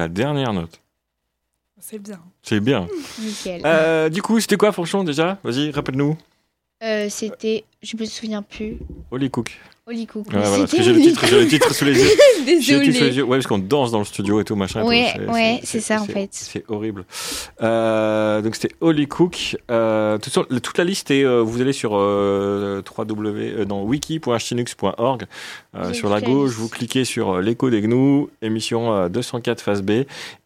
[0.00, 0.80] La dernière note.
[1.78, 2.20] C'est bien.
[2.42, 2.88] C'est bien.
[3.20, 3.62] Nickel.
[3.64, 5.38] Euh, du coup, c'était quoi, Fonchon, déjà?
[5.44, 6.16] Vas-y, rappelle-nous.
[6.82, 8.78] Euh, C'était, je me souviens plus.
[9.10, 9.58] Holy Cook.
[9.90, 10.26] Holy Cook.
[10.28, 12.08] Ouais, voilà, parce que C'était j'ai le titre, j'ai le titre sous les yeux.
[12.60, 13.22] J'ai le titre sous les yeux.
[13.24, 14.80] Ouais, parce qu'on danse dans le studio et tout, machin.
[14.80, 14.88] et tout.
[14.88, 16.28] Ouais, C'est- ouais, c'est ça, en fait.
[16.32, 17.04] C'est horrible.
[17.62, 19.56] Euh, donc c'était Holy Cook.
[19.70, 23.64] Euh, toute, sur- toute la liste est, euh, vous allez sur euh, www,
[25.88, 30.02] J'ai sur la gauche, vous cliquez sur l'écho des gnous, émission euh, 204 phase B,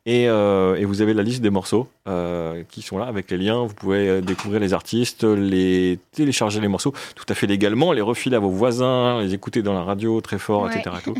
[0.06, 3.38] et, euh, et vous avez la liste des morceaux euh, qui sont là avec les
[3.38, 3.64] liens.
[3.64, 8.02] Vous pouvez euh, découvrir les artistes, les télécharger les morceaux tout à fait légalement, les
[8.02, 10.76] refiler à vos voisins, les écouter dans la radio très fort, Ouais.
[10.78, 10.96] etc.
[10.98, 11.14] et tout.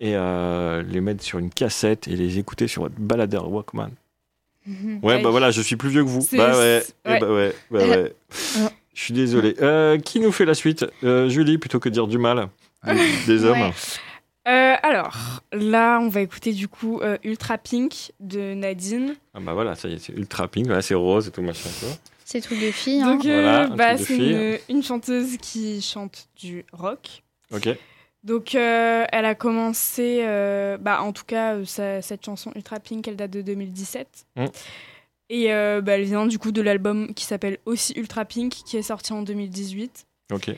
[0.00, 3.90] et euh, les mettre sur une cassette et les écouter sur votre baladeur Walkman.
[4.66, 4.98] Mhm.
[5.02, 5.22] Ouais, Ouais.
[5.22, 6.26] bah voilà, je suis plus vieux que vous.
[6.32, 8.12] Bah ouais, c'est- eh bah ouais, bah ouais.
[8.94, 9.54] Je suis désolé.
[9.62, 10.84] Euh, qui nous fait la suite?
[11.04, 12.48] Euh, Julie, plutôt que de dire du mal
[12.84, 12.94] des,
[13.26, 13.70] des hommes.
[14.46, 19.16] Euh, alors, là, on va écouter du coup euh, Ultra Pink de Nadine.
[19.34, 21.68] Ah bah voilà, ça y est, c'est ultra pink, voilà, c'est rose et tout machin.
[21.80, 21.88] quoi.
[22.24, 23.00] C'est truc de fille.
[23.02, 23.14] Hein.
[23.16, 27.22] Donc, euh, Voilà, un bah, truc de c'est une, une chanteuse qui chante du rock.
[27.52, 27.68] Ok.
[28.24, 32.80] Donc, euh, elle a commencé, euh, bah, en tout cas, euh, sa- cette chanson Ultra
[32.80, 34.26] Pink, elle date de 2017.
[34.36, 34.44] Mm.
[35.28, 38.76] Et euh, bah, elle vient du coup de l'album qui s'appelle aussi Ultra Pink, qui
[38.76, 40.06] est sorti en 2018.
[40.32, 40.50] Ok.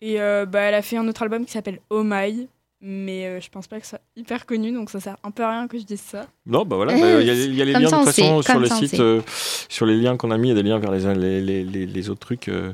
[0.00, 2.48] Et euh, bah, elle a fait un autre album qui s'appelle Oh My,
[2.84, 5.44] mais euh, je pense pas que ce soit hyper connu, donc ça sert un peu
[5.44, 6.26] à rien que je dise ça.
[6.46, 8.04] Non, bah voilà, bah, il y, a- il y a les Comme liens ça, de
[8.04, 9.20] toute façon sait, sur le ça, site, euh,
[9.68, 11.64] sur les liens qu'on a mis, il y a des liens vers les, les, les,
[11.64, 12.48] les, les autres trucs.
[12.48, 12.72] euh.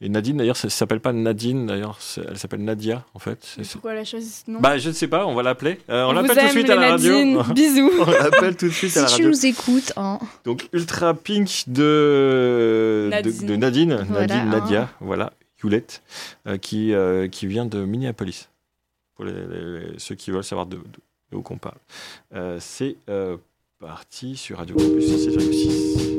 [0.00, 1.98] Et Nadine, d'ailleurs, ça s'appelle pas Nadine, d'ailleurs,
[2.28, 3.56] elle s'appelle Nadia, en fait.
[3.72, 4.60] Pourquoi elle a choisi ce nom?
[4.60, 5.80] Bah, je ne sais pas, on va l'appeler.
[5.90, 7.36] Euh, on l'appelle tout de suite à la Nadine.
[7.38, 7.52] radio.
[7.54, 7.90] Bisous.
[8.06, 10.20] on l'appelle tout de suite à la Si tu nous écoutes, hein.
[10.44, 13.40] Donc Ultra Pink de Nadine.
[13.42, 14.60] de, de Nadine, Voilà, Nadine hein.
[14.60, 15.32] Nadia, voilà,
[15.62, 16.02] Hewlett,
[16.46, 18.48] euh, qui euh, qui vient de Minneapolis.
[19.18, 20.78] Pour les, ceux qui veulent savoir de,
[21.32, 21.78] où qu'on parle.
[22.34, 23.36] Euh, c'est euh,
[23.80, 26.17] parti sur Radio Campus 6,6.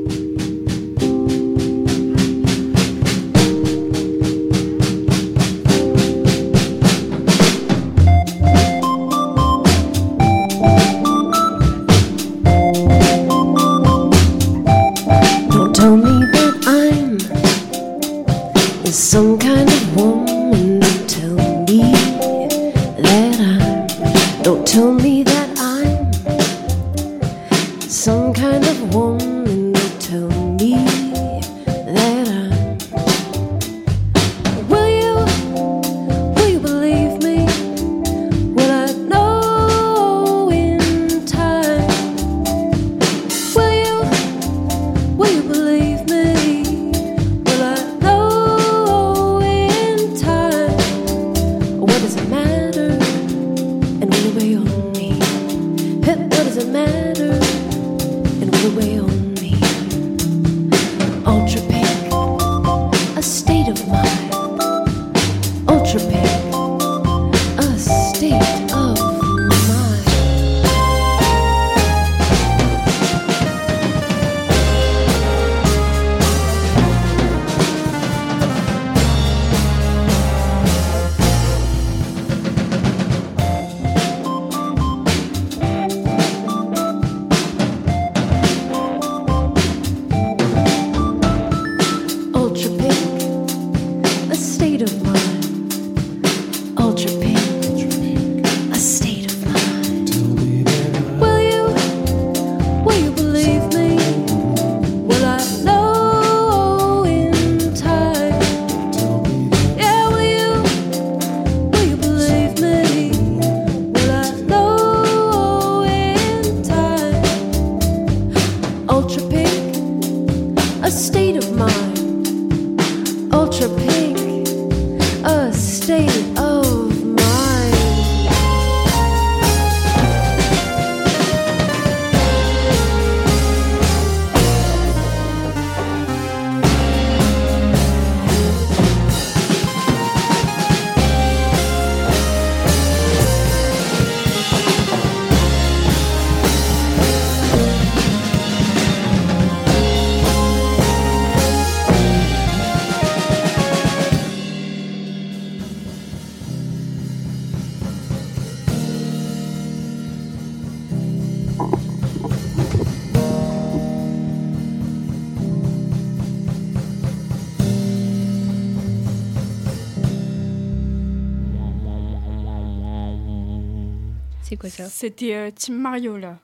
[174.60, 176.36] Quoi ça C'était euh, Team Mario là.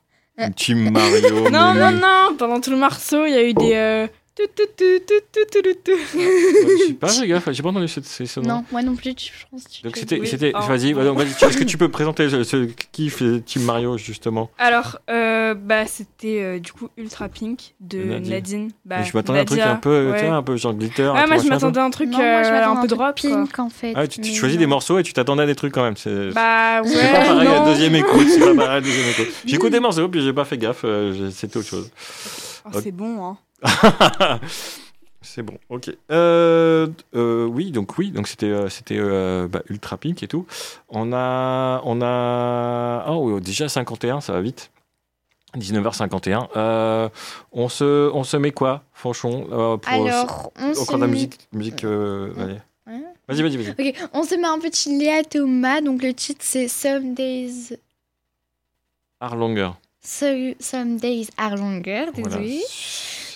[0.57, 1.49] Team Mario.
[1.51, 4.09] Non, mais- non, non, pendant tout le morceau, il y a eu des.
[4.39, 4.45] Je
[6.89, 9.65] sais pas, j'ai gaffe, j'ai pas entendu cette ce, Non, moi non plus, je pense.
[9.83, 11.21] Donc c'était, vas-y, oh.
[11.21, 14.51] est-ce que tu peux présenter ce kiff euh, Team Mario justement?
[14.59, 18.73] Alors, euh, bah c'était euh, du coup Ultra Pink de Nadine.
[18.85, 20.27] Bah, je m'attendais à un truc un peu, ouais.
[20.27, 21.11] un peu genre glitter.
[21.15, 23.17] Ah, moi je m'attendais à un truc un, peu drop.
[23.17, 23.95] Pink en fait.
[23.97, 25.95] Ah, tu, choisis des morceaux et tu t'attendais à des trucs quand même.
[26.35, 26.89] Bah ouais.
[26.89, 29.35] C'est pas pareil à deuxième écoute, c'est pas pareil à deuxième écoute.
[29.47, 30.85] J'écoute des morceaux puis j'ai pas fait gaffe,
[31.31, 31.91] c'était autre chose.
[32.67, 33.39] Oh, c'est bon hein.
[35.23, 35.91] c'est bon, ok.
[36.11, 40.47] Euh, euh, oui, donc oui, donc c'était euh, c'était euh, bah, ultra pink et tout.
[40.89, 44.71] On a on a oh oui, déjà 51, ça va vite.
[45.57, 46.49] 19h51.
[46.57, 47.09] Euh,
[47.53, 49.45] on se on se met quoi, Fanchon
[49.81, 51.85] pour Alors, on se de la met- musique musique.
[51.85, 52.59] allez.
[53.29, 53.71] Vas-y, vas-y, vas-y.
[53.71, 55.81] Ok, on se met un petit Léa Thomas.
[55.81, 57.77] Donc le titre c'est Some Days,
[59.21, 59.71] Art longer.
[60.03, 62.07] So- Some Days Are Longer.
[62.15, 62.37] Voilà.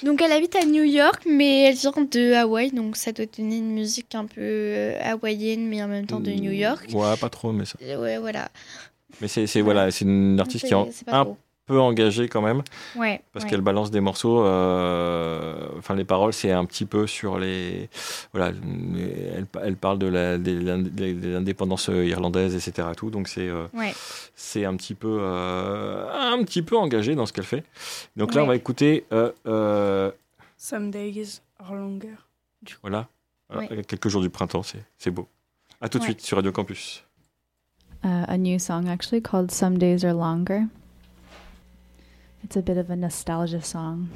[0.03, 3.59] Donc elle habite à New York, mais elle vient de Hawaï, donc ça doit donner
[3.59, 6.87] une musique un peu euh, hawaïenne, mais en même temps de New York.
[6.93, 7.79] Ouais, pas trop, mais ça.
[7.83, 8.49] Euh, Ouais, voilà.
[9.21, 11.37] Mais c'est c'est- voilà, c'est une artiste qui est en- un trop.
[11.71, 12.63] Peu engagée quand même.
[12.97, 13.23] Ouais.
[13.33, 13.51] parce ouais.
[13.51, 14.45] qu'elle balance des morceaux.
[14.45, 17.89] euh, Enfin, les paroles, c'est un petit peu sur les.
[18.33, 18.49] Voilà,
[19.37, 22.89] elle, elle parle de la, l'indépendance irlandaise, etc.
[22.93, 23.93] et Tout, donc c'est euh, Ouais.
[24.35, 27.65] c'est un petit peu euh, un petit peu engagé dans ce qu'elle fait.
[28.17, 29.05] Donc là, on va écouter.
[29.13, 30.11] euh, euh,
[30.57, 32.17] Some days are longer.
[32.83, 33.09] voilà,
[33.89, 35.27] quelques jours du printemps, c'est c'est beau.
[35.81, 36.11] À tout de Ouais.
[36.11, 37.05] suite sur Radio Campus.
[38.05, 40.63] uh, a new song actually called Some Days Are Longer.
[42.51, 44.11] It's a bit of a nostalgia song.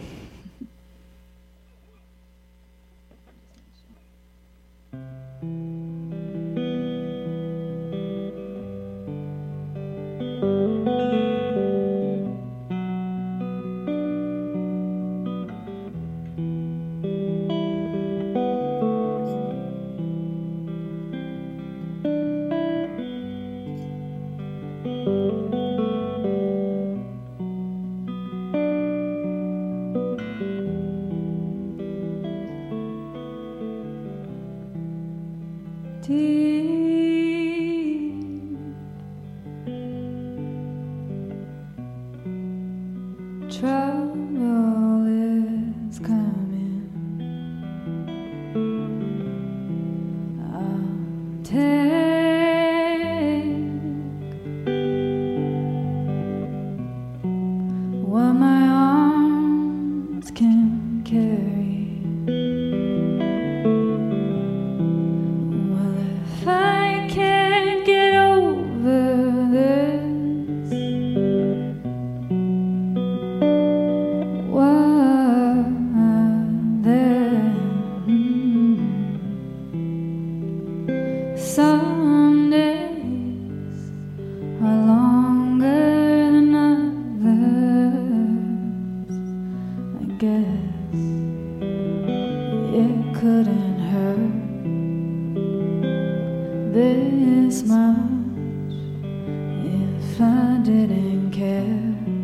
[100.20, 102.23] I didn't care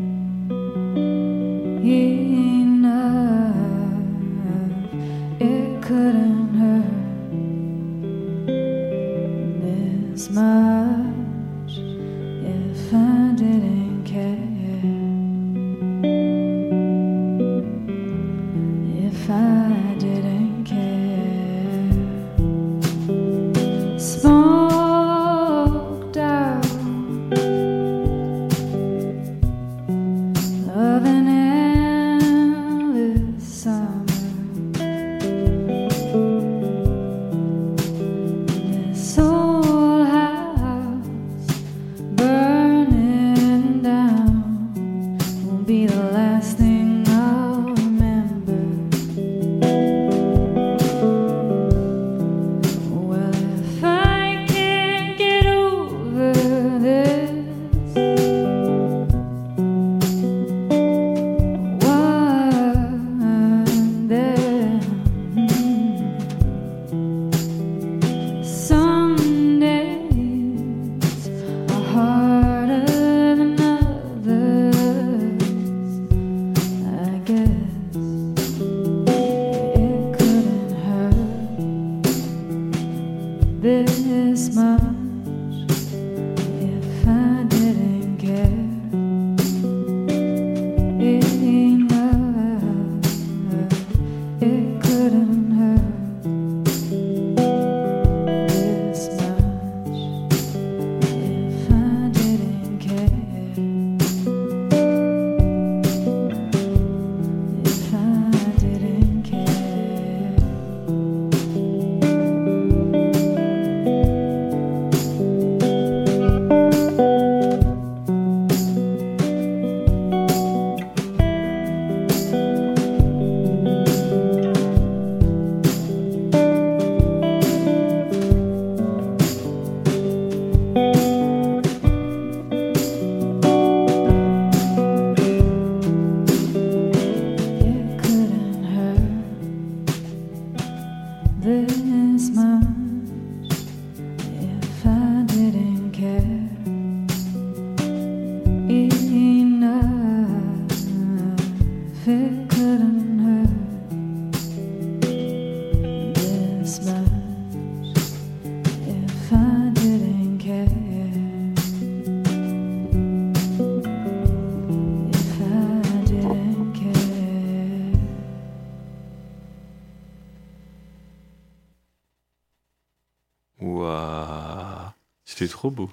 [175.60, 175.90] trop beau.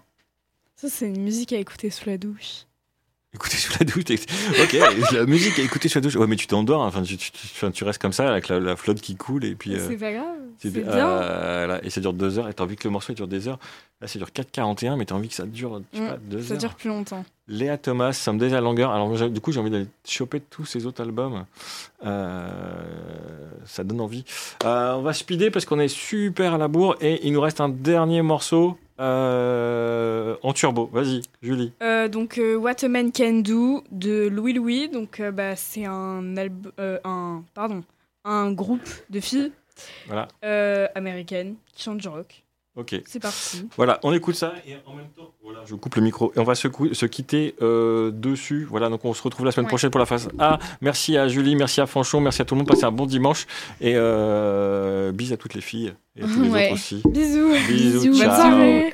[0.78, 2.64] Ça, c'est une musique à écouter sous la douche.
[3.34, 4.06] Écouter sous la douche.
[4.64, 4.74] Ok,
[5.12, 6.16] la musique à écouter sous la douche.
[6.16, 6.84] Ouais, mais tu t'endors.
[6.84, 6.88] hein.
[6.88, 9.44] Enfin, tu, tu- tu- enfin, tu restes comme ça avec la, la flotte qui coule
[9.44, 9.76] et puis.
[9.76, 10.38] euh, C'est pas grave.
[10.60, 10.86] c'est- bien.
[10.88, 12.48] euh, là, et ça dure deux heures.
[12.48, 13.60] Et t'as envie que le morceau dure des heures.
[14.00, 16.42] Là, ça dure 4,41, mais t'as envie que ça dure, je sais Mm, pas, deux
[16.42, 16.60] Ça heures.
[16.60, 17.26] dure plus longtemps.
[17.50, 18.92] Léa Thomas, Somedays à longueur.
[18.92, 21.46] Alors, du coup, j'ai envie d'aller choper tous ces autres albums.
[22.06, 22.48] Euh,
[23.66, 24.24] ça donne envie.
[24.64, 27.70] On va speeder parce qu'on est super à la bourre et il nous reste un
[27.70, 30.90] dernier morceau euh, en turbo.
[30.92, 31.74] Vas-y, Julie.
[31.82, 34.90] Euh, donc, euh, What a Man Can Do de Louis Louis.
[34.90, 36.24] Donc, bah, c'est un,
[37.04, 37.84] un, pardon,
[38.24, 39.52] un groupe de filles
[40.08, 40.28] Voilà,
[40.96, 42.44] américaines qui chantent du rock.
[42.78, 43.02] Ok.
[43.06, 43.68] C'est parti.
[43.76, 46.44] Voilà, on écoute ça et en même temps, voilà, je coupe le micro et on
[46.44, 48.66] va se, se quitter euh, dessus.
[48.70, 49.70] Voilà, donc on se retrouve la semaine Ouais.
[49.70, 50.60] prochaine pour la phase A.
[50.82, 52.68] Merci à Julie, merci à Fanchon, merci à tout le monde.
[52.68, 53.46] Passez un bon dimanche
[53.82, 56.66] et euh, bis à toutes les filles et à tous les Ouais.
[56.66, 57.02] autres aussi.
[57.10, 57.52] Bisous.
[57.68, 58.18] Bisous, Bisous.
[58.20, 58.28] ciao.
[58.30, 58.92] Bonne